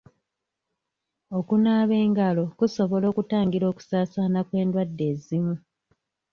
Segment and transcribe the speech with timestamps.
[1.37, 5.55] Okunaaba engalo kusobola okutangira okusaasaana kw'endwadde ezimu.